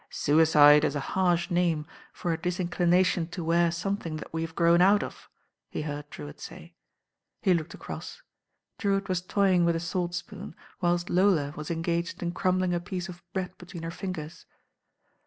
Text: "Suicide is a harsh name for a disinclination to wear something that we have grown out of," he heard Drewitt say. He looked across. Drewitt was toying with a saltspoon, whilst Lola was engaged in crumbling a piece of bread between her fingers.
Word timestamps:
"Suicide 0.09 0.83
is 0.83 0.95
a 0.95 0.99
harsh 1.13 1.51
name 1.51 1.85
for 2.11 2.33
a 2.33 2.41
disinclination 2.41 3.27
to 3.27 3.43
wear 3.43 3.69
something 3.69 4.17
that 4.17 4.33
we 4.33 4.41
have 4.41 4.55
grown 4.55 4.81
out 4.81 5.03
of," 5.03 5.29
he 5.69 5.83
heard 5.83 6.09
Drewitt 6.09 6.39
say. 6.39 6.73
He 7.43 7.53
looked 7.53 7.75
across. 7.75 8.23
Drewitt 8.79 9.07
was 9.07 9.21
toying 9.21 9.63
with 9.63 9.75
a 9.75 9.79
saltspoon, 9.79 10.55
whilst 10.81 11.11
Lola 11.11 11.53
was 11.55 11.69
engaged 11.69 12.23
in 12.23 12.31
crumbling 12.31 12.73
a 12.73 12.79
piece 12.79 13.09
of 13.09 13.21
bread 13.31 13.55
between 13.59 13.83
her 13.83 13.91
fingers. 13.91 14.47